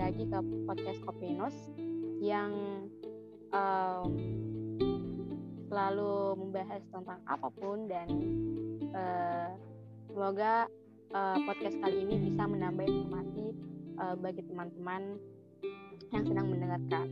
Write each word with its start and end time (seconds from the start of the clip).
lagi 0.00 0.24
ke 0.24 0.38
podcast 0.64 1.00
Kopinus 1.04 1.52
yang 2.24 2.56
um, 3.52 4.08
selalu 5.68 6.40
membahas 6.40 6.80
tentang 6.88 7.20
apa 7.28 7.48
pun 7.52 7.84
dan 7.84 8.08
uh, 8.96 9.52
semoga 10.08 10.72
uh, 11.12 11.36
podcast 11.44 11.76
kali 11.84 12.08
ini 12.08 12.32
bisa 12.32 12.48
menambah 12.48 12.80
informasi 12.88 13.46
uh, 14.00 14.16
bagi 14.16 14.40
teman-teman 14.48 15.20
yang 16.16 16.24
sedang 16.24 16.48
mendengarkan. 16.48 17.06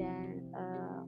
Dan 0.00 0.48
uh, 0.56 1.04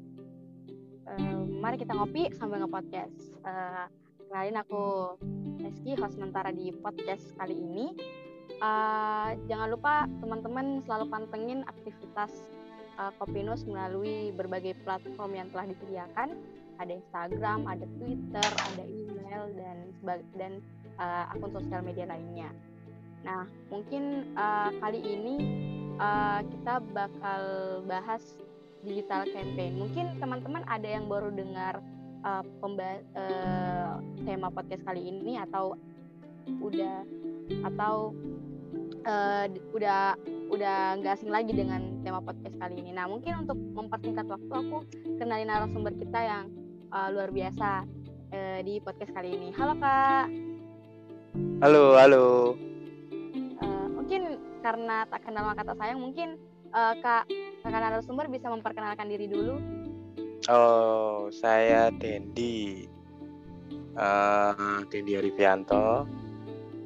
uh, 1.17 1.43
mari 1.65 1.81
kita 1.81 1.97
ngopi 1.97 2.29
sambil 2.37 2.61
nge-podcast. 2.69 3.41
Uh, 3.41 3.89
kenalin 4.29 4.61
aku 4.61 5.17
Reski 5.65 5.97
host 5.97 6.21
sementara 6.21 6.53
di 6.53 6.77
podcast 6.77 7.33
kali 7.41 7.57
ini 7.57 7.97
uh, 8.59 9.31
jangan 9.47 9.69
lupa 9.71 9.95
teman-teman 10.19 10.83
selalu 10.83 11.07
pantengin 11.07 11.61
aktivitas 11.71 12.33
uh, 12.99 13.15
Kopinus 13.17 13.63
melalui 13.65 14.35
berbagai 14.35 14.75
platform 14.83 15.39
yang 15.39 15.49
telah 15.55 15.67
disediakan 15.71 16.35
ada 16.81 16.93
Instagram, 16.97 17.69
ada 17.69 17.85
Twitter, 18.01 18.49
ada 18.73 18.85
email 18.89 19.43
dan 19.55 19.77
dan 20.35 20.53
uh, 20.97 21.29
akun 21.31 21.53
sosial 21.53 21.85
media 21.85 22.09
lainnya. 22.09 22.49
Nah, 23.21 23.45
mungkin 23.69 24.33
uh, 24.33 24.73
kali 24.81 25.01
ini 25.05 25.35
uh, 26.01 26.41
kita 26.41 26.81
bakal 26.97 27.43
bahas 27.85 28.25
digital 28.81 29.29
campaign. 29.29 29.77
Mungkin 29.77 30.17
teman-teman 30.19 30.65
ada 30.65 30.89
yang 30.89 31.05
baru 31.05 31.29
dengar 31.29 31.85
uh, 32.25 32.45
uh, 32.65 34.01
tema 34.25 34.49
podcast 34.49 34.83
kali 34.89 35.05
ini 35.05 35.37
atau 35.37 35.77
udah 36.65 37.05
atau 37.67 38.17
uh, 39.07 39.45
udah 39.73 40.17
udah 40.51 40.99
nggak 41.01 41.15
asing 41.17 41.33
lagi 41.33 41.53
dengan 41.55 42.03
tema 42.03 42.21
podcast 42.21 42.57
kali 42.59 42.81
ini. 42.81 42.91
Nah 42.93 43.07
mungkin 43.09 43.47
untuk 43.47 43.57
mempersingkat 43.57 44.27
waktu 44.27 44.53
aku 44.53 44.79
kenalin 45.21 45.49
narasumber 45.49 45.95
kita 45.97 46.21
yang 46.21 46.45
uh, 46.93 47.09
luar 47.09 47.31
biasa 47.31 47.87
uh, 48.35 48.59
di 48.65 48.83
podcast 48.83 49.13
kali 49.15 49.37
ini. 49.37 49.49
Halo 49.55 49.75
kak. 49.79 50.27
Halo 51.63 51.85
halo. 51.97 52.27
Uh, 53.61 53.87
mungkin 53.95 54.41
karena 54.61 55.07
tak 55.09 55.25
kenal 55.25 55.45
maka 55.49 55.63
tak 55.65 55.79
sayang 55.81 56.01
mungkin 56.03 56.37
uh, 56.75 56.95
kak 57.01 57.25
kakak 57.65 57.81
narasumber 57.81 58.27
bisa 58.29 58.51
memperkenalkan 58.51 59.09
diri 59.09 59.31
dulu. 59.31 59.57
Oh 60.49 61.29
saya 61.33 61.93
Dendi. 61.95 62.89
Uh, 63.91 64.87
Dendi 64.87 65.19
Arifianto 65.19 66.07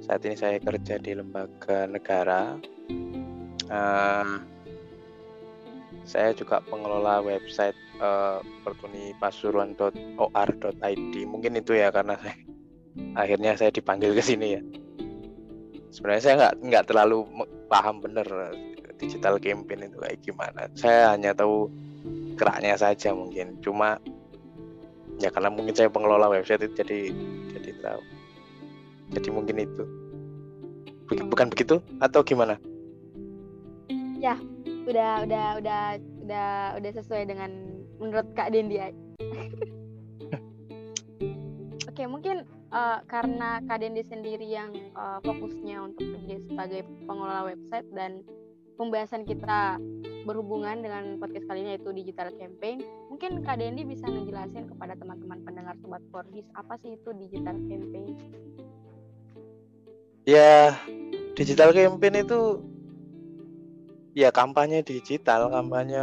saat 0.05 0.21
ini 0.29 0.37
saya 0.37 0.61
kerja 0.61 1.01
di 1.01 1.17
lembaga 1.17 1.89
negara. 1.89 2.61
Uh, 3.73 4.45
saya 6.05 6.37
juga 6.37 6.61
pengelola 6.69 7.25
website 7.25 7.73
uh, 8.05 8.45
pertunipasuruan.or.id. 8.61 11.15
Mungkin 11.25 11.57
itu 11.57 11.73
ya 11.73 11.89
karena 11.89 12.21
saya 12.21 12.37
akhirnya 13.17 13.57
saya 13.57 13.73
dipanggil 13.73 14.13
ke 14.13 14.21
sini 14.21 14.61
ya. 14.61 14.63
Sebenarnya 15.89 16.23
saya 16.23 16.35
nggak 16.37 16.69
nggak 16.69 16.85
terlalu 16.93 17.25
paham 17.73 18.05
bener 18.05 18.29
digital 19.01 19.41
campaign 19.41 19.89
itu 19.89 19.97
kayak 19.97 20.21
gimana. 20.21 20.69
Saya 20.77 21.17
hanya 21.17 21.33
tahu 21.33 21.73
keraknya 22.37 22.77
saja 22.77 23.17
mungkin. 23.17 23.57
Cuma 23.65 23.97
ya 25.25 25.33
karena 25.33 25.49
mungkin 25.49 25.73
saya 25.73 25.89
pengelola 25.89 26.29
website 26.29 26.69
itu 26.69 26.85
jadi 26.85 27.09
jadi 27.57 27.73
tahu 27.81 28.05
jadi 29.15 29.29
mungkin 29.31 29.57
itu 29.63 29.85
bukan 31.31 31.47
begitu 31.53 31.79
atau 32.03 32.21
gimana 32.27 32.59
ya 34.19 34.35
udah 34.85 35.25
udah 35.25 35.47
udah 35.61 35.83
udah 36.27 36.51
udah 36.81 36.91
sesuai 36.93 37.29
dengan 37.29 37.51
menurut 38.03 38.27
kak 38.35 38.51
Dendi 38.53 38.81
oke 41.89 42.03
mungkin 42.11 42.43
uh, 42.75 43.01
karena 43.07 43.63
kak 43.65 43.81
Dendi 43.81 44.03
sendiri 44.03 44.45
yang 44.49 44.75
uh, 44.99 45.23
fokusnya 45.23 45.79
untuk 45.93 46.05
menjadi 46.11 46.43
sebagai 46.51 46.81
pengelola 47.07 47.55
website 47.55 47.89
dan 47.95 48.25
pembahasan 48.75 49.23
kita 49.23 49.79
berhubungan 50.25 50.81
dengan 50.83 51.21
podcast 51.21 51.47
kali 51.47 51.63
ini 51.63 51.77
yaitu 51.77 51.93
digital 51.95 52.33
campaign. 52.35 52.83
Mungkin 53.13 53.45
Kak 53.45 53.61
Dendi 53.61 53.85
bisa 53.87 54.09
ngejelasin 54.09 54.67
kepada 54.73 54.97
teman-teman 54.99 55.39
pendengar 55.45 55.77
Sobat 55.79 56.03
Forbis 56.11 56.49
apa 56.57 56.75
sih 56.81 56.97
itu 56.97 57.13
digital 57.15 57.55
campaign? 57.69 58.17
Ya 60.25 60.77
digital 61.37 61.77
campaign 61.77 62.25
itu 62.25 62.65
ya 64.17 64.31
kampanye 64.33 64.81
digital 64.81 65.53
kampanye 65.53 66.01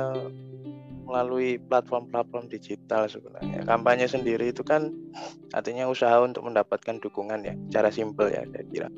melalui 1.11 1.59
platform-platform 1.59 2.47
digital 2.47 3.03
sebenarnya. 3.11 3.67
Kampanye 3.67 4.07
sendiri 4.07 4.55
itu 4.55 4.63
kan 4.63 4.95
artinya 5.51 5.91
usaha 5.91 6.23
untuk 6.23 6.47
mendapatkan 6.47 7.03
dukungan 7.03 7.43
ya 7.43 7.53
cara 7.67 7.91
simpel 7.91 8.31
ya 8.31 8.47
saya 8.47 8.63
kira. 8.71 8.89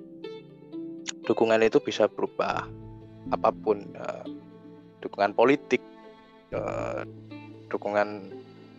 Dukungan 1.25 1.65
itu 1.65 1.81
bisa 1.81 2.05
berubah 2.05 2.69
apa 3.33 3.49
pun 3.49 3.81
uh, 3.97 4.27
dukungan 5.01 5.33
politik 5.33 5.81
uh, 6.53 7.01
dukungan 7.73 8.29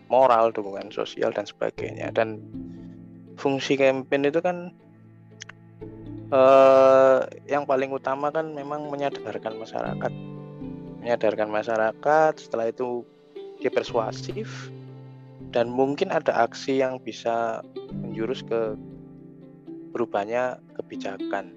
moral 0.07 0.55
dukungan 0.55 0.95
sosial 0.95 1.35
dan 1.35 1.43
sebagainya. 1.43 2.15
Dan 2.15 2.39
fungsi 3.35 3.75
campaign 3.75 4.31
itu 4.31 4.39
kan 4.39 4.71
uh, 6.35 7.23
yang 7.47 7.63
paling 7.65 7.95
utama 7.95 8.35
kan 8.35 8.51
memang 8.51 8.91
menyadarkan 8.91 9.55
masyarakat. 9.55 10.13
Menyadarkan 11.01 11.49
masyarakat 11.53 12.33
setelah 12.41 12.67
itu 12.69 13.07
dia 13.63 13.71
persuasif 13.71 14.73
dan 15.55 15.71
mungkin 15.71 16.11
ada 16.11 16.45
aksi 16.45 16.83
yang 16.83 16.99
bisa 16.99 17.63
menjurus 17.95 18.43
ke 18.43 18.75
berubahnya 19.95 20.59
kebijakan. 20.75 21.55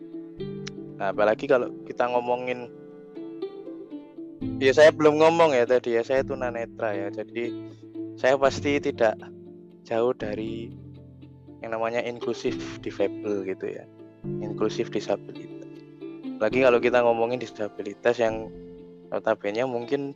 Nah, 1.02 1.10
apalagi 1.10 1.50
kalau 1.50 1.74
kita 1.90 2.06
ngomongin 2.06 2.70
ya 4.62 4.70
saya 4.74 4.94
belum 4.94 5.18
ngomong 5.18 5.58
ya 5.58 5.66
tadi 5.66 5.98
ya 5.98 6.06
saya 6.06 6.22
tunanetra 6.22 6.94
ya. 6.94 7.08
Jadi 7.10 7.74
saya 8.14 8.38
pasti 8.38 8.78
tidak 8.78 9.18
jauh 9.88 10.14
dari 10.14 10.70
yang 11.66 11.74
namanya 11.74 12.06
inklusif 12.06 12.54
difabel 12.86 13.42
gitu 13.50 13.66
ya 13.74 13.88
inklusif 14.44 14.90
disabilitas. 14.90 15.68
Lagi 16.38 16.62
kalau 16.62 16.78
kita 16.78 17.02
ngomongin 17.02 17.42
disabilitas 17.42 18.22
yang 18.22 18.52
notabene 19.10 19.64
mungkin 19.66 20.14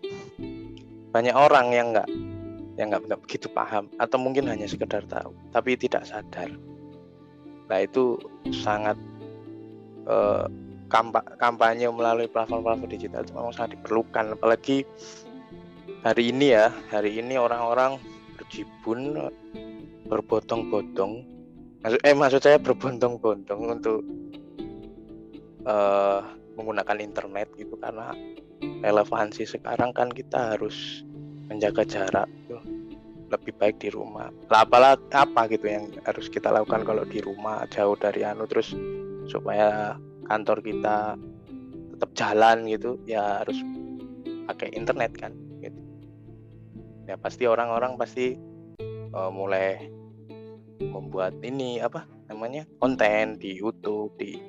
banyak 1.11 1.35
orang 1.35 1.73
yang 1.73 1.91
nggak 1.95 2.09
yang 2.79 2.87
nggak 2.91 3.21
begitu 3.23 3.51
paham 3.51 3.91
atau 3.99 4.17
mungkin 4.21 4.47
hanya 4.47 4.67
sekedar 4.67 5.03
tahu 5.07 5.35
tapi 5.51 5.75
tidak 5.75 6.07
sadar. 6.07 6.51
Nah 7.67 7.79
itu 7.79 8.19
sangat 8.51 8.99
eh, 10.07 10.45
kampanye 11.39 11.87
melalui 11.87 12.27
platform-platform 12.27 12.91
digital 12.91 13.23
itu 13.23 13.31
memang 13.31 13.55
sangat 13.55 13.79
diperlukan 13.79 14.35
apalagi 14.35 14.83
hari 16.03 16.35
ini 16.35 16.51
ya 16.51 16.67
hari 16.91 17.15
ini 17.15 17.39
orang-orang 17.39 17.95
berjibun 18.35 19.31
berbotong-botong 20.11 21.23
maksud 21.81 21.99
eh 22.05 22.13
maksud 22.13 22.41
saya 22.45 22.57
berbondong-bondong 22.61 23.61
untuk 23.65 24.05
uh, 25.65 26.21
menggunakan 26.53 27.01
internet 27.01 27.49
gitu 27.57 27.73
karena 27.81 28.13
relevansi 28.85 29.49
sekarang 29.49 29.89
kan 29.93 30.13
kita 30.13 30.53
harus 30.57 31.01
menjaga 31.49 31.83
jarak 31.83 32.29
gitu. 32.45 32.57
lebih 33.31 33.53
baik 33.57 33.79
di 33.81 33.89
rumah 33.89 34.29
lah 34.51 34.67
apalah 34.67 34.93
apa 35.09 35.47
gitu 35.49 35.65
yang 35.65 35.89
harus 36.05 36.27
kita 36.29 36.51
lakukan 36.51 36.83
kalau 36.85 37.03
di 37.07 37.23
rumah 37.23 37.65
jauh 37.71 37.97
dari 37.97 38.21
anu 38.27 38.45
terus 38.45 38.75
supaya 39.25 39.95
kantor 40.27 40.59
kita 40.61 41.15
tetap 41.97 42.09
jalan 42.13 42.67
gitu 42.67 42.99
ya 43.07 43.41
harus 43.41 43.57
pakai 44.51 44.75
internet 44.75 45.15
kan 45.15 45.31
gitu 45.63 45.79
ya 47.07 47.15
pasti 47.17 47.47
orang-orang 47.47 47.95
pasti 47.95 48.35
uh, 49.15 49.31
mulai 49.31 49.79
membuat 50.89 51.37
ini 51.45 51.77
apa 51.77 52.09
namanya 52.31 52.65
konten 52.81 53.37
di 53.37 53.59
YouTube 53.59 54.15
di 54.17 54.41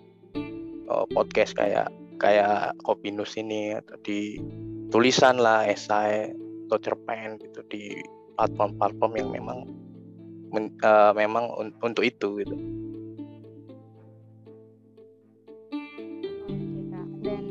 uh, 0.89 1.05
podcast 1.13 1.53
kayak 1.59 1.93
kayak 2.23 2.79
Kopinus 2.87 3.35
ini 3.35 3.75
atau 3.75 3.99
di 4.07 4.39
tulisan 4.95 5.41
lah 5.43 5.67
esai 5.67 6.31
atau 6.69 6.79
cerpen 6.79 7.37
gitu 7.43 7.61
di 7.69 7.99
platform-platform 8.39 9.13
yang 9.19 9.29
memang 9.29 9.59
men, 10.55 10.73
uh, 10.81 11.13
memang 11.13 11.51
un 11.59 11.69
untuk 11.85 12.05
itu 12.07 12.41
gitu. 12.41 12.57
Dan 17.21 17.45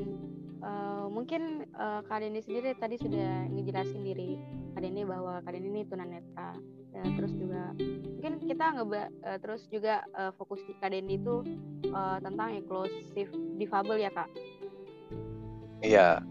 uh, 0.63 1.05
mungkin 1.11 1.67
uh, 1.75 2.01
Kak 2.07 2.23
Deni 2.23 2.41
sendiri 2.41 2.73
tadi 2.77 2.95
sudah 2.97 3.45
ngejelasin 3.51 4.01
diri 4.01 4.39
Kak 4.73 4.81
Deni 4.81 5.05
bahwa 5.05 5.43
Deni 5.45 5.67
ini 5.69 5.81
tunanetra 5.85 6.55
ya, 6.95 7.03
terus 7.17 7.33
juga 7.35 7.63
mungkin 7.79 8.33
kita 8.45 8.65
ngeba 8.77 9.03
uh, 9.25 9.37
terus 9.41 9.61
juga 9.71 10.05
uh, 10.15 10.31
fokus 10.35 10.61
di 10.67 10.73
Kadendi 10.77 11.17
itu 11.17 11.43
uh, 11.91 12.17
tentang 12.21 12.49
inklusif 12.53 13.27
difabel 13.57 14.03
ya 14.03 14.11
kak 14.13 14.29
iya 15.81 16.21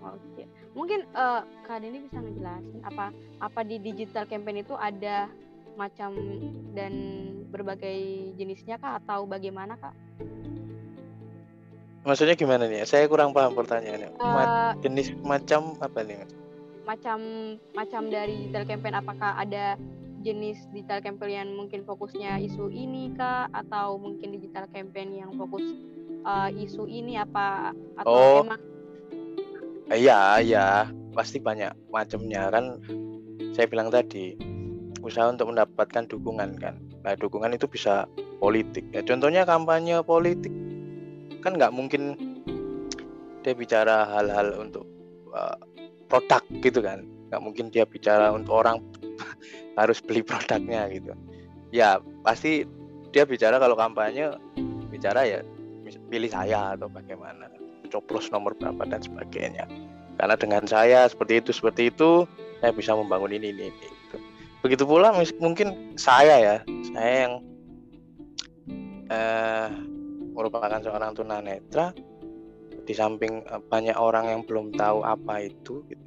Oke, 0.00 0.44
mungkin 0.76 1.08
uh, 1.16 1.40
Kak 1.64 1.80
bisa 1.80 2.20
ngejelasin 2.20 2.84
apa 2.84 3.12
apa 3.40 3.60
di 3.64 3.80
digital 3.80 4.28
campaign 4.28 4.60
itu 4.60 4.76
ada 4.76 5.28
macam 5.76 6.12
dan 6.76 6.92
berbagai 7.48 8.32
jenisnya 8.36 8.76
kak 8.76 9.00
atau 9.04 9.24
bagaimana 9.24 9.80
kak? 9.80 9.96
Maksudnya 12.04 12.36
gimana 12.36 12.64
nih? 12.64 12.84
Saya 12.88 13.08
kurang 13.08 13.36
paham 13.36 13.52
pertanyaannya. 13.52 14.16
Uh, 14.16 14.72
jenis 14.80 15.12
macam 15.20 15.76
apa 15.84 16.00
nih? 16.00 16.24
Macam 16.90 17.18
macam 17.70 18.10
dari 18.10 18.34
digital 18.50 18.66
campaign 18.66 18.98
apakah 18.98 19.38
ada 19.38 19.78
jenis 20.26 20.58
digital 20.74 20.98
campaign 20.98 21.32
yang 21.32 21.50
mungkin 21.54 21.86
fokusnya 21.86 22.42
isu 22.50 22.66
ini 22.74 23.14
kak 23.14 23.54
atau 23.54 23.94
mungkin 23.96 24.34
digital 24.34 24.66
campaign 24.68 25.16
yang 25.22 25.30
fokus 25.38 25.64
uh, 26.26 26.50
isu 26.50 26.90
ini 26.90 27.14
apa 27.16 27.70
atau 27.94 28.10
oh. 28.10 28.42
emang 28.42 28.60
Iya, 29.90 30.38
iya, 30.38 30.86
pasti 31.10 31.42
banyak 31.42 31.90
macamnya 31.90 32.46
kan. 32.54 32.78
Saya 33.58 33.66
bilang 33.66 33.90
tadi 33.90 34.38
usaha 35.02 35.26
untuk 35.26 35.50
mendapatkan 35.50 36.06
dukungan 36.06 36.62
kan. 36.62 36.78
Nah, 37.02 37.18
dukungan 37.18 37.58
itu 37.58 37.66
bisa 37.66 38.06
politik. 38.38 38.86
Ya, 38.94 39.02
contohnya 39.02 39.42
kampanye 39.42 39.98
politik 40.06 40.54
kan 41.42 41.58
nggak 41.58 41.74
mungkin 41.74 42.14
dia 43.42 43.56
bicara 43.56 44.06
hal-hal 44.14 44.62
untuk 44.62 44.86
uh, 45.32 45.56
produk 46.10 46.42
gitu 46.60 46.82
kan. 46.82 47.06
Nggak 47.30 47.40
mungkin 47.40 47.64
dia 47.70 47.86
bicara 47.86 48.34
untuk 48.34 48.66
orang 48.66 48.82
harus 49.80 50.02
beli 50.02 50.26
produknya 50.26 50.90
gitu. 50.90 51.14
Ya 51.70 52.02
pasti 52.26 52.66
dia 53.14 53.22
bicara 53.22 53.62
kalau 53.62 53.78
kampanye 53.78 54.34
bicara 54.90 55.22
ya 55.22 55.40
pilih 56.10 56.30
saya 56.30 56.74
atau 56.74 56.90
bagaimana 56.90 57.46
coplos 57.90 58.30
nomor 58.34 58.58
berapa 58.58 58.82
dan 58.90 59.00
sebagainya. 59.00 59.70
Karena 60.18 60.34
dengan 60.36 60.66
saya 60.66 61.06
seperti 61.06 61.40
itu 61.40 61.50
seperti 61.54 61.88
itu 61.94 62.26
saya 62.60 62.76
bisa 62.76 62.92
membangun 62.92 63.32
ini 63.32 63.56
ini, 63.56 63.72
ini 63.72 63.88
gitu. 63.88 64.16
begitu 64.60 64.84
pula 64.84 65.16
mungkin 65.40 65.96
saya 65.96 66.36
ya 66.36 66.56
saya 66.92 67.12
yang 67.24 67.34
eh, 69.08 69.68
merupakan 70.36 70.78
seorang 70.84 71.16
tunanetra 71.16 71.96
di 72.90 72.94
samping 72.98 73.46
eh, 73.46 73.62
banyak 73.70 73.94
orang 73.94 74.26
yang 74.26 74.42
belum 74.42 74.74
tahu 74.74 75.06
apa 75.06 75.46
itu 75.46 75.86
gitu. 75.86 76.06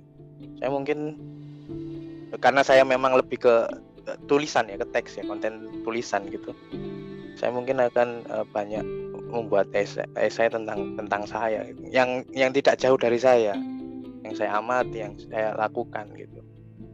saya 0.59 0.67
mungkin 0.67 1.15
karena 2.43 2.59
saya 2.59 2.83
memang 2.83 3.15
lebih 3.15 3.39
ke 3.39 3.55
tulisan 4.27 4.67
ya 4.67 4.75
ke 4.75 4.87
teks 4.91 5.15
ya 5.15 5.23
konten 5.23 5.71
tulisan 5.87 6.27
gitu 6.27 6.51
saya 7.39 7.55
mungkin 7.55 7.79
akan 7.79 8.27
uh, 8.27 8.43
banyak 8.51 8.83
membuat 9.31 9.71
esai, 9.71 10.03
esai 10.19 10.51
tentang 10.51 10.99
tentang 10.99 11.23
saya 11.23 11.63
gitu. 11.71 11.87
yang 11.87 12.27
yang 12.35 12.51
tidak 12.51 12.75
jauh 12.75 12.99
dari 12.99 13.15
saya 13.15 13.55
yang 14.27 14.35
saya 14.35 14.59
amati 14.59 15.07
yang 15.07 15.15
saya 15.31 15.55
lakukan 15.55 16.11
gitu 16.19 16.43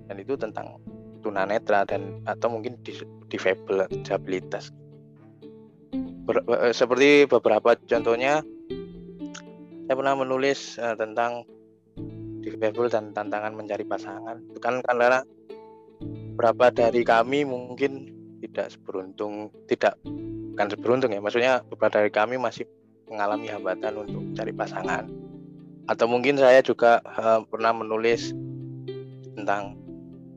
dan 0.06 0.16
itu 0.22 0.38
tentang 0.38 0.78
tunanetra 1.26 1.84
dan 1.90 2.22
atau 2.30 2.48
mungkin 2.54 2.78
disabilitas 3.34 4.70
eh, 6.30 6.74
seperti 6.78 7.26
beberapa 7.26 7.74
contohnya 7.90 8.46
saya 9.90 9.98
pernah 9.98 10.22
menulis 10.22 10.78
uh, 10.78 10.94
tentang 10.94 11.50
difabel 12.46 12.94
dan 12.94 13.10
tantangan 13.10 13.58
mencari 13.58 13.82
pasangan. 13.82 14.38
Itu 14.54 14.62
kan 14.62 14.86
karena 14.86 15.26
berapa 16.38 16.70
dari 16.70 17.02
kami 17.02 17.42
mungkin 17.42 18.06
tidak 18.38 18.70
seberuntung 18.70 19.50
tidak 19.66 19.98
kan 20.54 20.70
seberuntung 20.70 21.10
ya 21.10 21.18
maksudnya 21.26 21.66
beberapa 21.66 22.06
dari 22.06 22.14
kami 22.14 22.38
masih 22.38 22.70
mengalami 23.10 23.50
hambatan 23.50 24.06
untuk 24.06 24.22
cari 24.38 24.54
pasangan. 24.54 25.10
Atau 25.90 26.06
mungkin 26.06 26.38
saya 26.38 26.62
juga 26.62 27.02
uh, 27.02 27.42
pernah 27.50 27.74
menulis 27.74 28.30
tentang 29.34 29.74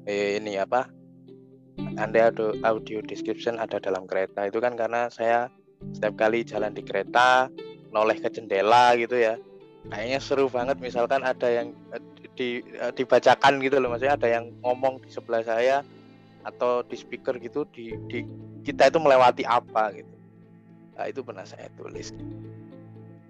eh, 0.09 0.41
ini 0.41 0.57
apa 0.57 0.89
anda 2.01 2.33
audio 2.65 3.05
description 3.05 3.61
ada 3.61 3.77
dalam 3.77 4.09
kereta. 4.09 4.49
Itu 4.49 4.65
kan 4.65 4.81
karena 4.81 5.13
saya 5.13 5.53
setiap 5.93 6.17
kali 6.17 6.41
jalan 6.41 6.73
di 6.73 6.81
kereta 6.81 7.53
noleh 7.93 8.19
ke 8.19 8.29
jendela 8.33 8.97
gitu 8.97 9.15
ya. 9.21 9.37
Kayaknya 9.93 10.19
seru 10.19 10.47
banget 10.49 10.81
misalkan 10.81 11.23
ada 11.23 11.49
yang 11.53 11.77
eh, 11.93 12.03
di, 12.35 12.65
eh, 12.65 12.93
dibacakan 12.97 13.61
gitu 13.61 13.79
loh 13.79 13.93
maksudnya 13.93 14.17
ada 14.17 14.29
yang 14.29 14.51
ngomong 14.65 15.05
di 15.05 15.13
sebelah 15.13 15.45
saya 15.45 15.85
atau 16.43 16.83
di 16.83 16.97
speaker 16.99 17.39
gitu 17.39 17.69
di, 17.71 17.95
di 18.11 18.27
kita 18.67 18.91
itu 18.91 18.99
melewati 18.99 19.45
apa 19.45 19.93
gitu. 19.95 20.15
Nah 20.97 21.05
itu 21.07 21.21
pernah 21.23 21.45
saya 21.45 21.69
tulis. 21.77 22.11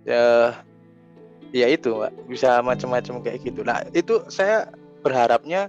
Ya 0.06 0.56
ya 1.50 1.66
itu 1.68 1.92
mbak. 1.92 2.12
Bisa 2.30 2.62
macam-macam 2.62 3.20
kayak 3.20 3.38
gitu. 3.42 3.60
Nah 3.66 3.82
itu 3.92 4.22
saya 4.30 4.70
berharapnya 5.02 5.68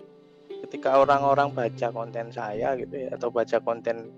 ketika 0.63 0.95
orang-orang 0.95 1.51
baca 1.51 1.91
konten 1.91 2.31
saya 2.31 2.77
gitu 2.79 2.95
ya 2.95 3.09
atau 3.19 3.27
baca 3.27 3.59
konten 3.59 4.13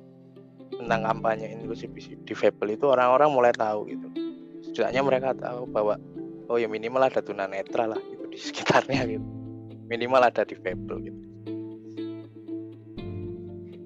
tentang 0.69 1.01
kampanye 1.01 1.56
inklusif 1.56 1.89
difabel 2.28 2.78
itu 2.78 2.86
orang-orang 2.86 3.30
mulai 3.31 3.54
tahu 3.56 3.89
gitu 3.89 4.25
setidaknya 4.75 5.01
mereka 5.07 5.31
tahu 5.31 5.63
bahwa 5.72 5.95
oh 6.51 6.60
ya 6.60 6.68
minimal 6.68 7.07
ada 7.07 7.24
tunanetra 7.24 7.88
lah 7.88 8.01
gitu 8.12 8.27
di 8.27 8.36
sekitarnya 8.36 9.07
gitu. 9.16 9.24
Minimal 9.88 10.27
ada 10.27 10.44
difabel 10.44 10.95
gitu. 11.07 11.19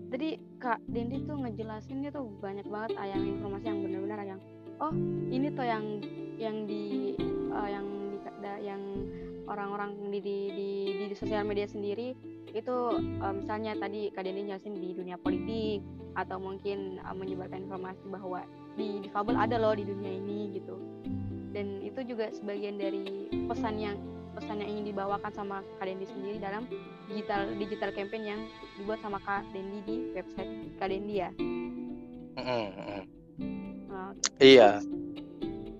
Jadi 0.09 0.29
kak 0.57 0.81
Dendi 0.89 1.21
tuh 1.29 1.37
ngejelasin 1.45 2.01
dia 2.01 2.09
tuh 2.09 2.25
banyak 2.41 2.65
banget 2.65 2.97
ah, 2.97 3.05
yang 3.05 3.21
informasi 3.21 3.69
yang 3.69 3.79
benar-benar 3.85 4.19
yang 4.25 4.39
oh 4.81 4.91
ini 5.29 5.47
tuh 5.53 5.67
yang 5.69 5.85
yang 6.41 6.65
di 6.65 7.13
uh, 7.53 7.69
yang 7.69 7.85
di, 7.85 8.17
yang 8.65 8.81
orang-orang 9.45 9.93
di 10.09 10.19
di, 10.19 10.37
di 10.49 10.69
di 11.05 11.15
sosial 11.15 11.45
media 11.45 11.69
sendiri 11.69 12.17
itu 12.49 12.77
uh, 13.21 13.33
misalnya 13.37 13.77
tadi 13.77 14.09
Kak 14.09 14.25
Dendi 14.25 14.49
jelasin 14.49 14.73
di 14.73 14.97
dunia 14.97 15.21
politik 15.21 15.85
atau 16.17 16.41
mungkin 16.41 16.97
uh, 17.05 17.13
menyebarkan 17.13 17.69
informasi 17.69 18.03
bahwa 18.09 18.41
di 18.75 19.01
difabel 19.01 19.35
ada 19.37 19.55
loh 19.57 19.73
di 19.73 19.85
dunia 19.87 20.11
ini 20.13 20.53
gitu 20.57 20.75
dan 21.49 21.81
itu 21.81 21.99
juga 22.05 22.29
sebagian 22.29 22.77
dari 22.77 23.29
pesan 23.49 23.75
yang 23.81 23.97
pesan 24.37 24.61
yang 24.61 24.69
ingin 24.69 24.93
dibawakan 24.93 25.31
sama 25.33 25.57
Kak 25.81 25.89
Dendi 25.89 26.05
sendiri 26.05 26.37
dalam 26.37 26.63
digital 27.09 27.49
digital 27.57 27.91
campaign 27.91 28.23
yang 28.23 28.41
dibuat 28.77 29.01
sama 29.01 29.17
Kak 29.25 29.43
Dendi 29.51 29.79
di 29.83 29.95
website 30.13 30.51
Kak 30.77 30.87
Dendi 30.93 31.15
ya. 31.19 31.29
Mm 32.39 32.69
-hmm. 32.69 33.01
uh, 33.91 34.11
Iya. 34.39 34.79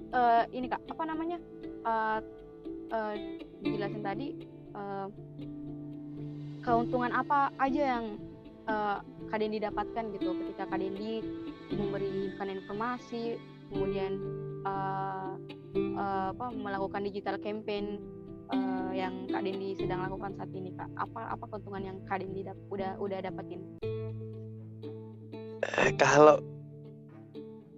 Uh, 0.09 0.43
ini 0.51 0.67
kak, 0.67 0.81
apa 0.89 1.03
namanya? 1.05 1.37
Uh, 1.85 2.19
uh, 2.91 3.13
dijelasin 3.63 4.03
tadi 4.03 4.27
uh, 4.75 5.07
keuntungan 6.65 7.13
apa 7.15 7.53
aja 7.61 7.97
yang 7.97 8.05
uh, 8.67 8.99
Kak 9.29 9.39
Dendi 9.39 9.61
dapatkan 9.61 10.03
gitu 10.19 10.35
ketika 10.43 10.67
Kak 10.67 10.79
Dendi 10.81 11.23
memberikan 11.73 12.47
informasi 12.49 13.37
kemudian 13.69 14.17
uh, 14.65 15.37
uh, 15.97 16.27
apa 16.33 16.45
melakukan 16.53 17.05
digital 17.05 17.37
campaign 17.37 18.01
uh, 18.49 18.91
yang 18.93 19.29
Kak 19.29 19.45
Dendi 19.45 19.77
sedang 19.77 20.01
lakukan 20.05 20.33
saat 20.37 20.51
ini 20.53 20.73
Kak 20.73 20.89
apa 20.97 21.37
apa 21.37 21.43
keuntungan 21.49 21.83
yang 21.85 21.97
Kak 22.09 22.25
Dendi 22.25 22.41
dap 22.45 22.57
udah 22.73 22.97
udah 22.97 23.19
dapatin 23.21 23.61
eh, 25.61 25.91
kalau 25.95 26.41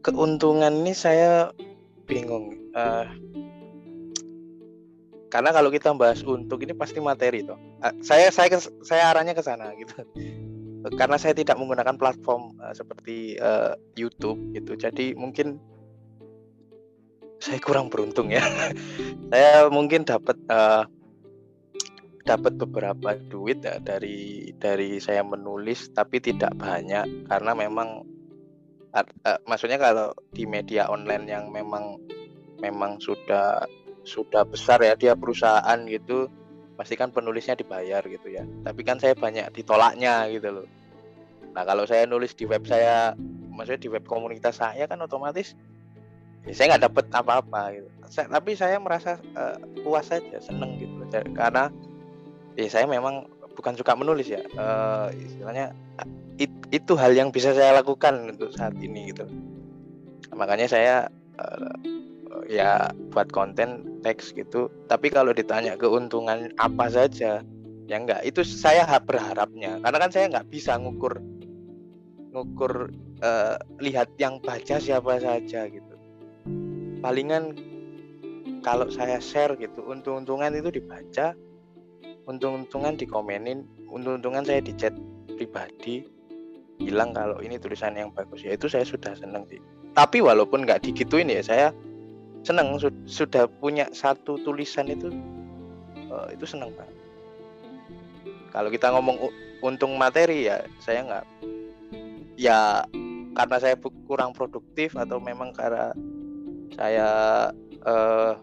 keuntungan 0.02 0.72
ini 0.72 0.96
saya 0.96 1.52
bingung 2.08 2.56
uh, 2.72 3.08
karena 5.32 5.56
kalau 5.56 5.72
kita 5.72 5.96
bahas 5.96 6.20
untuk 6.28 6.60
ini 6.60 6.76
pasti 6.76 7.00
materi 7.00 7.40
toh. 7.40 7.56
Uh, 7.80 7.96
saya 8.04 8.28
saya 8.36 8.60
saya 8.84 9.16
arahnya 9.16 9.32
ke 9.32 9.40
sana 9.40 9.72
gitu. 9.80 10.04
Karena 11.00 11.16
saya 11.16 11.32
tidak 11.32 11.56
menggunakan 11.56 11.96
platform 11.96 12.52
seperti 12.74 13.38
uh, 13.38 13.76
YouTube 13.96 14.40
gitu. 14.56 14.76
Jadi 14.76 15.14
mungkin 15.16 15.60
saya 17.42 17.58
kurang 17.58 17.90
beruntung 17.90 18.30
ya. 18.30 18.44
saya 19.34 19.68
mungkin 19.68 20.06
dapat 20.06 20.38
uh, 20.48 20.86
dapat 22.22 22.54
beberapa 22.58 23.18
duit 23.18 23.66
ya 23.66 23.82
dari 23.82 24.54
dari 24.62 25.02
saya 25.02 25.26
menulis 25.26 25.90
tapi 25.92 26.22
tidak 26.22 26.54
banyak 26.54 27.26
karena 27.26 27.52
memang 27.58 28.06
uh, 28.94 29.40
maksudnya 29.50 29.82
kalau 29.82 30.14
di 30.30 30.46
media 30.46 30.86
online 30.88 31.26
yang 31.26 31.50
memang 31.50 31.98
memang 32.62 33.02
sudah 33.02 33.66
sudah 34.06 34.46
besar 34.46 34.82
ya 34.82 34.94
dia 34.94 35.14
perusahaan 35.18 35.78
gitu 35.90 36.30
pasti 36.78 36.98
kan 36.98 37.14
penulisnya 37.14 37.58
dibayar 37.58 38.02
gitu 38.06 38.30
ya 38.30 38.46
tapi 38.66 38.82
kan 38.82 38.98
saya 38.98 39.14
banyak 39.18 39.50
ditolaknya 39.54 40.30
gitu 40.34 40.62
loh 40.62 40.68
nah 41.52 41.64
kalau 41.68 41.84
saya 41.84 42.08
nulis 42.08 42.32
di 42.36 42.48
web 42.48 42.64
saya 42.64 43.16
maksudnya 43.52 43.82
di 43.84 43.90
web 43.92 44.08
komunitas 44.08 44.64
saya 44.64 44.88
kan 44.88 45.00
otomatis 45.04 45.54
ya 46.48 46.54
saya 46.54 46.66
nggak 46.76 46.84
dapet 46.90 47.06
apa-apa 47.14 47.62
gitu. 47.78 47.90
Tapi 48.12 48.52
saya 48.58 48.82
merasa 48.82 49.22
uh, 49.38 49.58
puas 49.86 50.10
saja 50.10 50.42
seneng 50.42 50.82
gitu. 50.82 51.06
Karena 51.38 51.70
ya 52.58 52.68
saya 52.68 52.86
memang 52.90 53.30
bukan 53.54 53.78
suka 53.78 53.94
menulis 53.94 54.28
ya. 54.28 54.42
Uh, 54.58 55.14
istilahnya 55.16 55.72
it, 56.42 56.52
itu 56.74 56.98
hal 56.98 57.14
yang 57.14 57.30
bisa 57.30 57.54
saya 57.54 57.78
lakukan 57.78 58.34
untuk 58.36 58.52
saat 58.58 58.74
ini 58.82 59.14
gitu. 59.14 59.30
Makanya 60.34 60.68
saya 60.68 60.96
uh, 61.38 61.76
ya 62.50 62.90
buat 63.14 63.30
konten 63.30 64.02
teks 64.02 64.34
gitu. 64.34 64.68
Tapi 64.90 65.14
kalau 65.14 65.32
ditanya 65.32 65.78
keuntungan 65.78 66.52
apa 66.58 66.90
saja 66.90 67.46
ya 67.86 67.96
enggak 67.96 68.26
itu 68.26 68.42
saya 68.42 68.84
berharapnya. 69.00 69.78
Karena 69.80 69.98
kan 70.02 70.12
saya 70.12 70.26
nggak 70.32 70.50
bisa 70.50 70.76
ngukur 70.82 71.22
ngukur 72.32 72.90
uh, 73.22 73.56
lihat 73.84 74.12
yang 74.18 74.40
baca 74.40 74.80
siapa 74.80 75.20
saja 75.20 75.68
gitu. 75.68 75.96
Palingan 77.04 77.58
kalau 78.62 78.88
saya 78.88 79.18
share 79.20 79.58
gitu 79.58 79.84
untung-untungan 79.84 80.54
itu 80.54 80.70
dibaca 80.70 81.34
untung-untungan 82.30 82.96
dikomenin 82.96 83.66
untung-untungan 83.90 84.46
saya 84.46 84.62
di 84.62 84.72
chat 84.78 84.94
pribadi 85.36 86.06
bilang 86.82 87.14
kalau 87.14 87.38
ini 87.44 87.60
tulisan 87.62 87.94
yang 87.98 88.10
bagus. 88.14 88.42
Ya 88.42 88.56
itu 88.56 88.72
saya 88.72 88.88
sudah 88.88 89.14
seneng 89.14 89.46
sih. 89.52 89.62
Tapi 89.92 90.24
walaupun 90.24 90.64
nggak 90.64 90.88
digituin 90.88 91.30
ya 91.30 91.44
saya 91.44 91.68
seneng 92.42 92.74
su 92.82 92.90
sudah 93.06 93.46
punya 93.62 93.86
satu 93.94 94.40
tulisan 94.42 94.90
itu 94.90 95.14
uh, 96.10 96.32
itu 96.34 96.48
seneng 96.48 96.74
banget. 96.74 96.98
Kalau 98.52 98.70
kita 98.72 98.88
ngomong 98.92 99.18
untung 99.62 99.96
materi 100.00 100.50
ya 100.50 100.66
saya 100.82 101.06
nggak 101.06 101.26
ya 102.42 102.82
karena 103.38 103.58
saya 103.62 103.78
kurang 104.10 104.34
produktif 104.34 104.98
atau 104.98 105.22
memang 105.22 105.54
karena 105.54 105.94
saya 106.74 107.10
uh, 107.86 108.34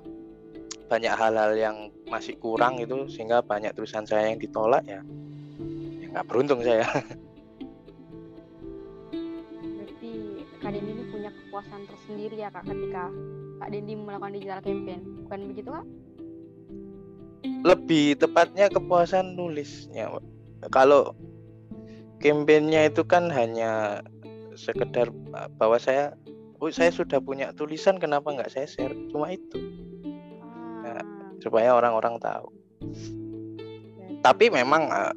banyak 0.86 1.10
hal-hal 1.10 1.52
yang 1.58 1.76
masih 2.06 2.38
kurang 2.38 2.78
itu 2.78 3.10
sehingga 3.10 3.42
banyak 3.42 3.74
tulisan 3.74 4.06
saya 4.06 4.30
yang 4.30 4.38
ditolak 4.38 4.86
ya 4.86 5.02
ya 5.98 6.06
nggak 6.14 6.26
beruntung 6.30 6.62
saya. 6.62 6.86
Berarti 9.58 10.10
Kak 10.62 10.70
Dendi 10.72 10.90
ini 10.94 11.04
punya 11.10 11.34
kepuasan 11.34 11.82
tersendiri 11.90 12.38
ya 12.38 12.48
Kak 12.54 12.64
ketika 12.70 13.10
Kak 13.58 13.68
Dendi 13.74 13.98
melakukan 13.98 14.32
digital 14.38 14.62
campaign. 14.62 15.02
Bukan 15.26 15.40
begitu 15.50 15.74
Kak? 15.74 15.86
lebih 17.66 18.18
tepatnya 18.18 18.70
kepuasan 18.70 19.34
nulisnya 19.34 20.10
kalau 20.70 21.14
kampanyenya 22.18 22.90
itu 22.90 23.02
kan 23.06 23.30
hanya 23.30 24.02
sekedar 24.58 25.10
bahwa 25.56 25.78
saya 25.78 26.18
oh 26.58 26.70
saya 26.74 26.90
sudah 26.90 27.22
punya 27.22 27.54
tulisan 27.54 28.02
kenapa 28.02 28.34
nggak 28.34 28.50
saya 28.50 28.66
share? 28.66 28.94
Cuma 29.14 29.30
itu. 29.30 29.58
Nah, 30.82 31.02
supaya 31.38 31.74
orang-orang 31.74 32.18
tahu. 32.18 32.50
Tapi 34.18 34.50
memang 34.50 34.90
uh, 34.90 35.14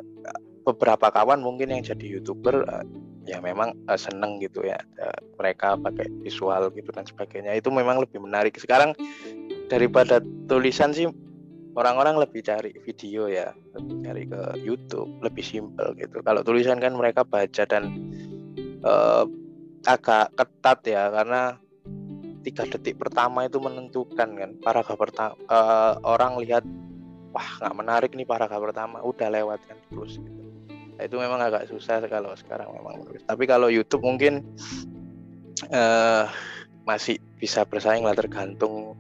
beberapa 0.61 1.09
kawan 1.09 1.41
mungkin 1.41 1.73
yang 1.73 1.81
jadi 1.81 2.21
youtuber 2.21 2.61
uh, 2.69 2.85
ya 3.25 3.41
memang 3.41 3.73
uh, 3.89 3.97
seneng 3.97 4.37
gitu 4.41 4.61
ya 4.61 4.77
uh, 5.01 5.19
mereka 5.41 5.73
pakai 5.81 6.05
visual 6.21 6.69
gitu 6.77 6.93
dan 6.93 7.09
sebagainya. 7.09 7.57
Itu 7.57 7.73
memang 7.73 7.97
lebih 8.05 8.21
menarik. 8.21 8.53
Sekarang 8.61 8.93
daripada 9.73 10.21
tulisan 10.45 10.93
sih 10.93 11.09
orang-orang 11.75 12.19
lebih 12.19 12.43
cari 12.43 12.75
video 12.83 13.31
ya 13.31 13.55
lebih 13.77 13.95
cari 14.03 14.23
ke 14.27 14.41
YouTube 14.59 15.11
lebih 15.23 15.43
simpel 15.43 15.95
gitu 15.95 16.19
kalau 16.23 16.43
tulisan 16.43 16.79
kan 16.83 16.91
mereka 16.95 17.23
baca 17.23 17.63
dan 17.63 17.91
uh, 18.83 19.23
agak 19.87 20.35
ketat 20.37 20.79
ya 20.85 21.03
karena 21.09 21.57
tiga 22.41 22.65
detik 22.65 22.97
pertama 22.97 23.45
itu 23.45 23.61
menentukan 23.61 24.29
kan 24.33 24.51
paragraf 24.59 24.97
pertama 24.97 25.33
uh, 25.47 25.97
orang 26.03 26.41
lihat 26.41 26.65
wah 27.31 27.49
nggak 27.61 27.75
menarik 27.77 28.11
nih 28.17 28.27
paragraf 28.27 28.59
pertama 28.59 28.97
udah 29.05 29.29
lewat 29.29 29.61
kan 29.69 29.77
terus 29.93 30.17
gitu. 30.17 30.41
nah, 30.97 31.03
itu 31.05 31.15
memang 31.17 31.39
agak 31.39 31.69
susah 31.69 32.01
kalau 32.09 32.33
sekarang 32.33 32.73
memang 32.73 33.05
tapi 33.29 33.43
kalau 33.45 33.69
YouTube 33.69 34.03
mungkin 34.03 34.41
uh, 35.69 36.25
masih 36.83 37.21
bisa 37.37 37.61
bersaing 37.63 38.01
lah 38.01 38.17
tergantung 38.17 38.97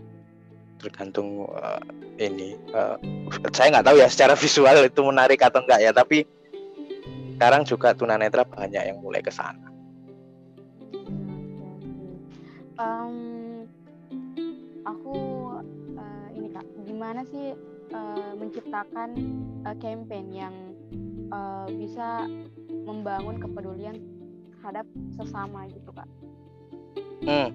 tergantung 0.81 1.45
uh, 1.53 1.79
ini 2.17 2.57
uh, 2.73 2.97
saya 3.53 3.77
nggak 3.77 3.87
tahu 3.87 3.97
ya 4.01 4.07
secara 4.09 4.33
visual 4.43 4.81
itu 4.81 5.01
menarik 5.05 5.39
atau 5.39 5.61
enggak 5.61 5.79
ya 5.79 5.91
tapi 5.93 6.25
sekarang 7.37 7.65
juga 7.65 7.93
tunanetra 7.97 8.45
banyak 8.45 8.93
yang 8.93 8.97
mulai 9.01 9.21
ke 9.21 9.33
sana 9.33 9.65
um, 12.77 13.65
aku 14.85 15.15
uh, 15.97 16.27
ini 16.37 16.53
kak 16.53 16.65
gimana 16.85 17.21
sih 17.29 17.57
uh, 17.93 18.31
menciptakan 18.37 19.09
uh, 19.65 19.75
campaign 19.81 20.25
yang 20.33 20.55
uh, 21.33 21.65
bisa 21.69 22.25
membangun 22.69 23.37
kepedulian 23.37 23.97
terhadap 24.57 24.85
sesama 25.17 25.65
gitu 25.69 25.89
kak 25.93 26.09
hmm. 27.25 27.49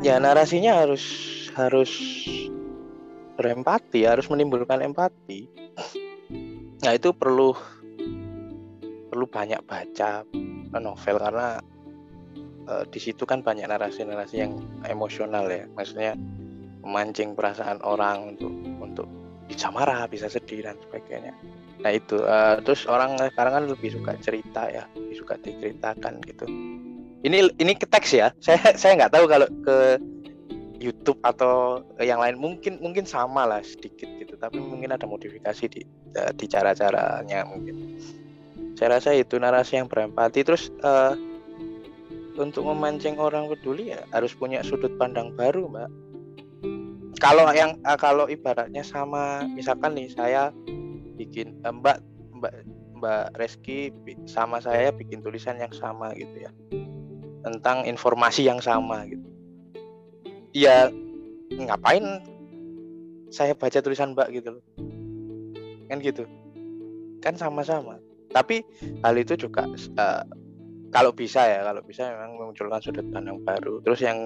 Ya 0.00 0.16
narasinya 0.16 0.80
harus 0.80 1.04
harus 1.52 1.92
berempati 3.36 4.08
harus 4.08 4.30
menimbulkan 4.32 4.80
empati. 4.80 5.50
Nah 6.82 6.92
itu 6.96 7.12
perlu 7.12 7.52
perlu 9.12 9.26
banyak 9.28 9.60
baca 9.68 10.24
novel 10.72 11.16
karena 11.20 11.60
uh, 12.70 12.84
di 12.88 12.96
situ 12.96 13.28
kan 13.28 13.44
banyak 13.44 13.68
narasi-narasi 13.68 14.36
yang 14.40 14.56
emosional 14.88 15.50
ya. 15.52 15.68
Maksudnya 15.76 16.16
memancing 16.82 17.36
perasaan 17.36 17.78
orang 17.84 18.34
untuk 18.34 18.52
untuk 18.80 19.06
bisa 19.46 19.68
marah 19.68 20.08
bisa 20.08 20.32
sedih 20.32 20.64
dan 20.64 20.80
sebagainya. 20.88 21.36
Nah 21.82 21.90
itu 21.92 22.22
uh, 22.22 22.62
terus 22.62 22.88
orang 22.88 23.18
sekarang 23.18 23.52
kan 23.52 23.64
lebih 23.68 23.90
suka 23.92 24.12
cerita 24.22 24.70
ya 24.70 24.86
lebih 24.96 25.16
suka 25.18 25.34
diceritakan 25.42 26.22
gitu 26.24 26.46
ini 27.22 27.46
ini 27.58 27.72
ke 27.78 27.86
teks 27.86 28.10
ya. 28.14 28.34
Saya 28.42 28.58
saya 28.80 28.98
nggak 28.98 29.12
tahu 29.14 29.24
kalau 29.30 29.48
ke 29.62 29.78
YouTube 30.82 31.22
atau 31.22 31.86
yang 32.02 32.18
lain. 32.18 32.38
Mungkin 32.38 32.82
mungkin 32.82 33.06
sama 33.06 33.46
lah 33.46 33.62
sedikit 33.62 34.10
gitu. 34.18 34.34
Tapi 34.34 34.58
mungkin 34.58 34.90
ada 34.90 35.06
modifikasi 35.06 35.64
di 35.70 35.82
eh, 36.18 36.32
di 36.34 36.46
cara 36.50 36.74
caranya 36.74 37.46
mungkin. 37.46 37.98
Saya 38.74 38.98
rasa 38.98 39.14
itu 39.14 39.38
narasi 39.38 39.78
yang 39.78 39.86
berempati. 39.86 40.42
Terus 40.42 40.74
uh, 40.82 41.14
untuk 42.34 42.66
memancing 42.66 43.20
orang 43.20 43.46
peduli 43.46 43.94
ya 43.94 44.02
harus 44.10 44.34
punya 44.34 44.64
sudut 44.66 44.90
pandang 44.98 45.30
baru 45.38 45.70
mbak. 45.70 45.90
Kalau 47.22 47.46
yang 47.54 47.78
uh, 47.86 47.94
kalau 47.94 48.26
ibaratnya 48.26 48.82
sama 48.82 49.46
misalkan 49.46 49.94
nih 49.94 50.10
saya 50.10 50.50
bikin 51.14 51.54
uh, 51.62 51.70
mbak 51.70 52.02
mbak 52.34 52.66
mbak 52.98 53.30
Reski 53.38 53.94
sama 54.26 54.58
saya 54.58 54.90
bikin 54.90 55.22
tulisan 55.22 55.60
yang 55.60 55.70
sama 55.70 56.10
gitu 56.18 56.48
ya 56.48 56.50
tentang 57.42 57.84
informasi 57.84 58.46
yang 58.46 58.62
sama 58.62 59.04
gitu. 59.06 59.26
Ya 60.54 60.88
ngapain 61.52 62.22
saya 63.32 63.56
baca 63.56 63.78
tulisan 63.80 64.12
mbak 64.16 64.28
gitu 64.32 64.58
loh. 64.58 64.64
Kan 65.88 65.98
gitu. 66.00 66.24
Kan 67.20 67.34
sama-sama. 67.36 67.98
Tapi 68.32 68.64
hal 69.04 69.14
itu 69.20 69.36
juga 69.36 69.68
uh, 69.98 70.24
kalau 70.92 71.12
bisa 71.12 71.44
ya 71.44 71.64
kalau 71.64 71.80
bisa 71.84 72.08
memang 72.12 72.36
memunculkan 72.36 72.80
sudut 72.80 73.04
pandang 73.12 73.40
baru. 73.44 73.80
Terus 73.84 74.00
yang 74.04 74.18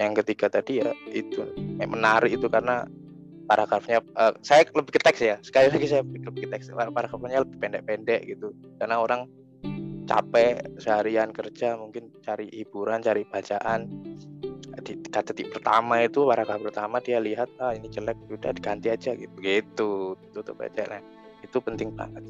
yang 0.00 0.16
ketiga 0.16 0.48
tadi 0.48 0.80
ya 0.80 0.92
itu 1.12 1.44
yang 1.76 1.92
menarik 1.92 2.32
itu 2.32 2.48
karena 2.48 2.88
paragrafnya 3.44 4.00
uh, 4.16 4.32
saya 4.40 4.64
lebih 4.72 4.96
ke 4.96 5.00
teks 5.00 5.20
ya. 5.20 5.36
Sekali 5.44 5.68
lagi 5.68 5.86
saya 5.88 6.00
lebih 6.04 6.32
ke 6.32 6.48
teks. 6.48 6.72
Paragrafnya 6.72 7.44
lebih 7.44 7.56
pendek-pendek 7.60 8.20
gitu. 8.24 8.56
Karena 8.80 9.00
orang 9.00 9.28
capek 10.08 10.64
seharian 10.80 11.30
kerja 11.32 11.76
mungkin 11.76 12.12
cari 12.24 12.48
hiburan 12.52 13.00
cari 13.02 13.24
bacaan 13.26 13.88
di 14.80 14.96
detik 15.02 15.52
pertama 15.52 16.00
itu 16.00 16.24
paragraf 16.24 16.62
pertama 16.62 17.02
dia 17.02 17.20
lihat 17.20 17.50
ah 17.60 17.74
ini 17.74 17.90
jelek 17.90 18.16
udah 18.30 18.54
diganti 18.54 18.88
aja 18.88 19.12
gitu 19.12 19.36
gitu 19.42 19.92
tutup 20.32 20.56
aja 20.62 20.86
nah 20.88 21.02
itu 21.44 21.58
penting 21.60 21.92
banget 21.92 22.24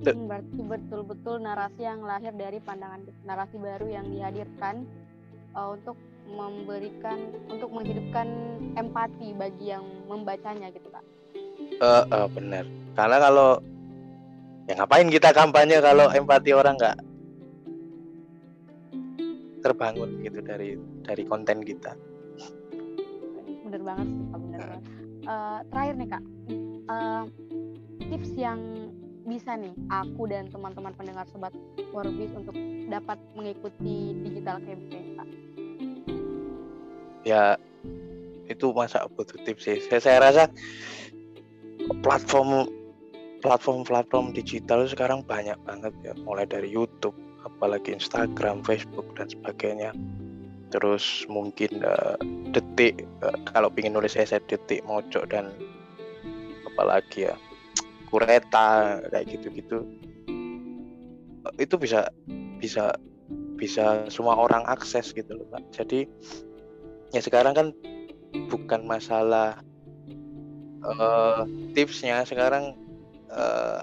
berarti 0.00 0.60
betul-betul 0.64 1.44
narasi 1.44 1.84
yang 1.84 2.00
lahir 2.00 2.32
dari 2.32 2.56
pandangan 2.62 3.04
narasi 3.28 3.60
baru 3.60 3.84
yang 3.84 4.08
dihadirkan 4.08 4.88
uh, 5.52 5.76
untuk 5.76 5.96
memberikan 6.30 7.18
untuk 7.50 7.68
menghidupkan 7.74 8.28
empati 8.78 9.34
bagi 9.34 9.74
yang 9.74 9.84
membacanya 10.06 10.70
gitu 10.70 10.88
kak. 10.88 11.04
Uh, 11.82 12.06
uh, 12.14 12.26
benar. 12.30 12.64
Karena 12.94 13.18
kalau 13.18 13.50
ya 14.70 14.78
ngapain 14.78 15.10
kita 15.10 15.34
kampanye 15.34 15.82
kalau 15.82 16.06
empati 16.14 16.54
orang 16.54 16.78
nggak 16.78 16.94
terbangun 19.66 20.22
gitu 20.22 20.38
dari 20.46 20.78
dari 21.02 21.26
konten 21.26 21.66
kita. 21.66 21.98
Bener 23.66 23.82
banget 23.82 24.06
sih 24.14 24.24
kak, 24.30 24.38
bener 24.38 24.60
banget. 24.62 24.82
Uh, 25.26 25.58
terakhir 25.74 25.94
nih 25.98 26.08
kak, 26.14 26.24
uh, 26.86 27.24
tips 28.14 28.30
yang 28.38 28.60
bisa 29.26 29.58
nih 29.58 29.74
aku 29.90 30.30
dan 30.30 30.46
teman-teman 30.54 30.94
pendengar 30.94 31.26
sobat 31.34 31.50
Forbis 31.90 32.30
untuk 32.38 32.54
dapat 32.86 33.18
mengikuti 33.34 34.14
digital 34.22 34.62
campaign 34.62 35.06
Pak? 35.18 35.28
Ya 37.26 37.58
itu 38.46 38.70
masa 38.70 39.02
butuh 39.18 39.38
tips 39.42 39.66
sih. 39.66 39.78
Saya, 39.82 39.98
saya 39.98 40.18
rasa 40.22 40.44
platform 42.06 42.79
platform-platform 43.40 44.36
digital 44.36 44.84
sekarang 44.86 45.24
banyak 45.24 45.56
banget 45.64 45.92
ya, 46.04 46.12
mulai 46.24 46.44
dari 46.44 46.68
YouTube, 46.68 47.16
apalagi 47.44 47.96
Instagram, 47.96 48.64
Facebook 48.64 49.08
dan 49.16 49.28
sebagainya. 49.32 49.90
Terus 50.70 51.26
mungkin 51.26 51.82
uh, 51.82 52.14
detik 52.54 53.02
uh, 53.26 53.34
kalau 53.50 53.72
ingin 53.74 53.98
nulis 53.98 54.14
esai 54.14 54.38
detik 54.46 54.86
mojok 54.86 55.26
dan 55.26 55.50
apalagi 56.70 57.26
ya 57.26 57.34
kureta 58.06 59.02
kayak 59.10 59.26
gitu-gitu. 59.34 59.82
Itu 61.58 61.74
bisa 61.74 62.06
bisa 62.62 62.94
bisa 63.58 64.06
semua 64.08 64.38
orang 64.38 64.62
akses 64.70 65.10
gitu 65.10 65.36
loh 65.36 65.46
pak. 65.50 65.62
Jadi 65.74 66.06
ya 67.10 67.20
sekarang 67.20 67.52
kan 67.52 67.66
bukan 68.46 68.86
masalah 68.86 69.58
uh, 70.86 71.44
tipsnya. 71.74 72.22
Sekarang 72.22 72.78
uh, 73.34 73.82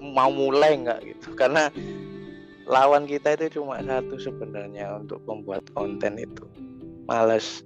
mau 0.00 0.30
mulai 0.30 0.78
nggak 0.78 1.00
gitu. 1.06 1.34
Karena 1.34 1.70
lawan 2.66 3.06
kita 3.06 3.38
itu 3.38 3.60
cuma 3.60 3.78
satu 3.82 4.18
sebenarnya 4.18 5.00
untuk 5.02 5.22
membuat 5.26 5.66
konten 5.72 6.18
itu. 6.18 6.44
Males. 7.06 7.62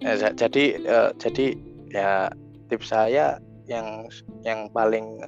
Ya, 0.00 0.16
jadi 0.32 0.80
uh, 0.88 1.10
jadi 1.20 1.54
ya 1.92 2.32
tips 2.72 2.90
saya 2.90 3.36
yang 3.68 4.08
yang 4.42 4.72
paling 4.72 5.20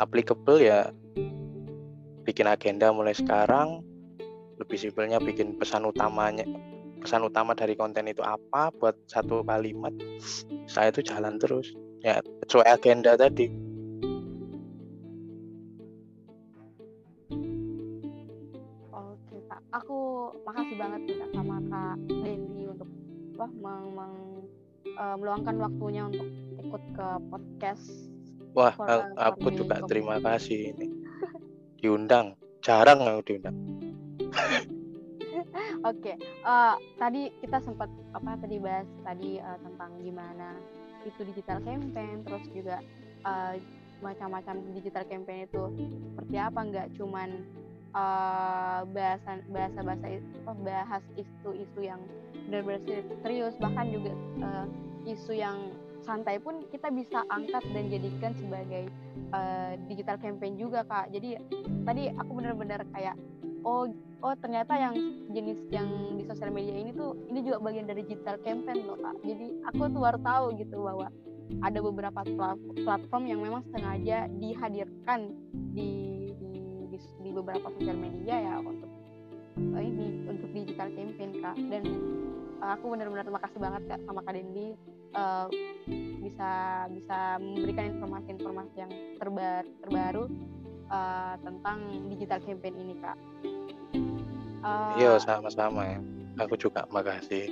applicable 0.00 0.58
ya 0.58 0.90
bikin 2.24 2.48
agenda 2.50 2.90
mulai 2.90 3.14
sekarang. 3.14 3.82
Lebih 4.54 4.78
simpelnya 4.78 5.18
bikin 5.18 5.58
pesan 5.58 5.82
utamanya 5.82 6.46
pesan 7.04 7.20
utama 7.20 7.52
dari 7.52 7.76
konten 7.76 8.08
itu 8.08 8.24
apa 8.24 8.72
buat 8.80 8.96
satu 9.12 9.44
kalimat 9.44 9.92
saya 10.64 10.88
itu 10.88 11.04
jalan 11.04 11.36
terus. 11.36 11.68
Ya 12.00 12.24
sesuai 12.48 12.80
agenda 12.80 13.12
tadi 13.20 13.52
makasih 20.46 20.76
banget 20.78 21.00
kita 21.12 21.26
sama 21.34 21.56
kak 21.68 21.96
Dendi 22.08 22.62
untuk 22.70 22.88
wah 23.34 23.50
meng, 23.50 23.84
meng 23.92 24.14
uh, 24.96 25.16
meluangkan 25.18 25.56
waktunya 25.58 26.02
untuk 26.08 26.28
ikut 26.62 26.82
ke 26.96 27.08
podcast 27.28 27.84
wah 28.54 28.72
for, 28.72 28.86
uh, 28.86 29.10
aku 29.18 29.50
juga 29.52 29.82
terima 29.84 30.22
kasih 30.22 30.72
ini. 30.72 30.88
Diundang. 31.82 32.38
Jarang 32.64 33.04
aku 33.04 33.20
diundang. 33.28 33.56
Oke, 35.84 36.16
okay. 36.16 36.16
uh, 36.48 36.80
tadi 36.96 37.28
kita 37.44 37.60
sempat 37.60 37.92
apa 38.16 38.40
tadi 38.40 38.56
bahas 38.56 38.88
tadi 39.04 39.36
uh, 39.36 39.58
tentang 39.60 39.92
gimana 40.00 40.56
itu 41.04 41.20
digital 41.28 41.60
campaign, 41.60 42.24
terus 42.24 42.48
juga 42.56 42.80
uh, 43.28 43.52
macam-macam 44.00 44.64
digital 44.72 45.04
campaign 45.04 45.44
itu 45.44 45.62
seperti 46.08 46.36
apa 46.40 46.60
nggak 46.64 46.88
cuman 46.96 47.44
uh, 47.94 48.82
bahasan 48.90 49.40
bahasa-bahasa 49.48 50.06
oh, 50.50 50.56
bahas 50.60 51.02
isu-isu 51.16 51.80
yang 51.80 52.02
benar-benar 52.50 52.82
serius. 53.22 53.54
Bahkan 53.56 53.86
juga 53.94 54.12
uh, 54.44 54.66
isu 55.08 55.32
yang 55.34 55.72
santai 56.04 56.36
pun 56.36 56.68
kita 56.68 56.92
bisa 56.92 57.24
angkat 57.32 57.64
dan 57.72 57.88
jadikan 57.88 58.36
sebagai 58.36 58.92
uh, 59.32 59.72
digital 59.88 60.20
campaign 60.20 60.60
juga 60.60 60.84
kak. 60.84 61.08
Jadi 61.14 61.40
tadi 61.88 62.12
aku 62.12 62.30
benar-benar 62.36 62.84
kayak 62.92 63.16
oh 63.64 63.88
oh 64.20 64.34
ternyata 64.36 64.76
yang 64.76 64.92
jenis 65.32 65.56
yang 65.72 65.88
di 66.20 66.28
sosial 66.28 66.52
media 66.52 66.76
ini 66.76 66.92
tuh 66.92 67.16
ini 67.32 67.40
juga 67.40 67.56
bagian 67.64 67.88
dari 67.88 68.04
digital 68.04 68.36
campaign 68.44 68.84
loh 68.84 69.00
kak. 69.00 69.16
Jadi 69.24 69.46
aku 69.72 69.88
tuh 69.88 70.00
baru 70.04 70.20
tahu 70.20 70.44
gitu 70.60 70.76
bahwa 70.84 71.08
ada 71.60 71.78
beberapa 71.80 72.20
platform 72.84 73.24
yang 73.28 73.40
memang 73.40 73.62
sengaja 73.72 74.28
dihadirkan 74.40 75.32
di 75.76 75.88
di, 75.92 75.92
di, 75.92 76.23
di 76.23 76.23
beberapa 77.34 77.66
sosial 77.74 77.98
media 77.98 78.34
ya 78.38 78.54
untuk 78.62 78.90
uh, 79.58 79.82
ini 79.82 80.24
untuk 80.30 80.50
digital 80.54 80.88
campaign 80.94 81.30
kak 81.42 81.56
dan 81.68 81.84
uh, 82.62 82.70
aku 82.78 82.94
benar-benar 82.94 83.26
terima 83.26 83.42
kasih 83.42 83.58
banget 83.58 83.82
kak 83.90 84.00
sama 84.06 84.20
kak 84.22 84.34
Dendi 84.38 84.78
uh, 85.14 85.46
bisa 86.24 86.52
bisa 86.90 87.18
memberikan 87.38 87.94
informasi-informasi 87.96 88.74
yang 88.76 88.92
terbar, 89.20 89.62
terbaru 89.84 90.24
uh, 90.90 91.34
tentang 91.40 91.78
digital 92.10 92.40
campaign 92.42 92.74
ini 92.80 92.94
kak. 92.98 93.18
Uh, 94.64 94.96
iya 94.96 95.20
sama-sama 95.20 95.84
ya. 95.84 96.00
Aku 96.40 96.58
juga 96.58 96.88
makasih. 96.90 97.46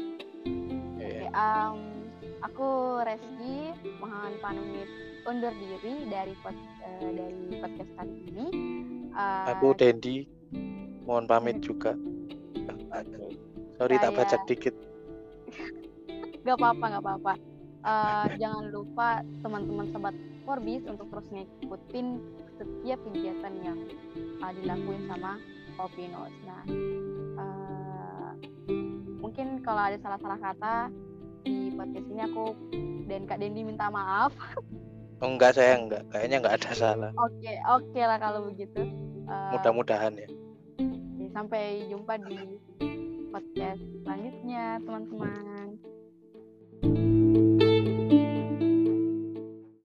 Okay, 0.98 1.30
um, 1.30 1.78
aku 2.42 2.98
Reski 3.06 3.70
mohon 4.02 4.32
pamit 4.42 4.88
undur 5.22 5.54
diri 5.54 6.10
dari 6.10 6.34
pod, 6.42 6.56
uh, 6.82 7.10
dari 7.14 7.62
podcast 7.62 7.90
kali 7.94 8.14
ini. 8.32 8.46
Uh, 9.12 9.44
aku 9.52 9.76
Dendi 9.76 10.24
mohon 11.04 11.28
pamit 11.28 11.60
juga. 11.60 11.96
Sorry 13.76 13.96
Saya... 13.98 14.04
tak 14.08 14.12
baca 14.16 14.36
dikit. 14.48 14.74
gak 16.42 16.58
apa-apa, 16.58 16.84
gak 16.98 17.04
apa-apa. 17.04 17.34
Uh, 17.82 18.26
jangan 18.38 18.70
lupa 18.70 19.26
teman-teman 19.42 19.90
sobat 19.90 20.14
Forbis 20.46 20.82
untuk 20.86 21.10
terus 21.10 21.26
ngikutin 21.34 22.06
setiap 22.58 22.98
kegiatan 23.10 23.54
yang 23.62 23.78
uh, 24.42 24.52
dilakuin 24.54 25.02
sama 25.10 25.38
Kopinos. 25.74 26.34
Nah, 26.46 26.62
uh, 27.38 28.30
mungkin 29.18 29.62
kalau 29.66 29.82
ada 29.82 29.98
salah-salah 29.98 30.38
kata 30.38 30.74
di 31.42 31.74
podcast 31.74 32.06
ini 32.06 32.22
aku 32.22 32.54
dan 33.10 33.26
Kak 33.26 33.42
Dendi 33.42 33.66
minta 33.66 33.90
maaf. 33.90 34.30
Oh, 35.22 35.30
enggak 35.30 35.54
saya 35.54 35.78
enggak, 35.78 36.02
kayaknya 36.10 36.42
enggak 36.42 36.56
ada 36.58 36.70
salah. 36.74 37.10
Oke, 37.14 37.46
okay, 37.46 37.56
oke 37.70 37.86
okay 37.94 38.02
lah 38.10 38.18
kalau 38.18 38.50
begitu. 38.50 38.82
Uh, 39.30 39.54
Mudah-mudahan 39.54 40.18
ya. 40.18 40.26
Sampai 41.30 41.86
jumpa 41.86 42.18
di 42.26 42.58
podcast 43.30 43.78
selanjutnya, 44.02 44.82
teman-teman. 44.82 45.61